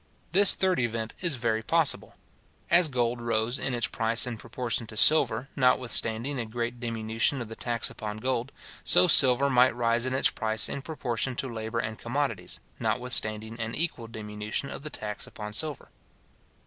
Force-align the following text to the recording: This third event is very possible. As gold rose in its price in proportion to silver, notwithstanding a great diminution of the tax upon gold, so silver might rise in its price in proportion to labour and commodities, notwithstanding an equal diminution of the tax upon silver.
This 0.31 0.55
third 0.55 0.79
event 0.79 1.13
is 1.21 1.35
very 1.35 1.61
possible. 1.61 2.15
As 2.71 2.89
gold 2.89 3.21
rose 3.21 3.59
in 3.59 3.75
its 3.75 3.85
price 3.85 4.25
in 4.25 4.35
proportion 4.35 4.87
to 4.87 4.97
silver, 4.97 5.49
notwithstanding 5.55 6.39
a 6.39 6.45
great 6.47 6.79
diminution 6.79 7.39
of 7.39 7.49
the 7.49 7.55
tax 7.55 7.87
upon 7.91 8.17
gold, 8.17 8.51
so 8.83 9.05
silver 9.07 9.47
might 9.47 9.75
rise 9.75 10.07
in 10.07 10.15
its 10.15 10.31
price 10.31 10.67
in 10.67 10.81
proportion 10.81 11.35
to 11.35 11.47
labour 11.47 11.77
and 11.77 11.99
commodities, 11.99 12.59
notwithstanding 12.79 13.59
an 13.59 13.75
equal 13.75 14.07
diminution 14.07 14.71
of 14.71 14.81
the 14.81 14.89
tax 14.89 15.27
upon 15.27 15.53
silver. 15.53 15.89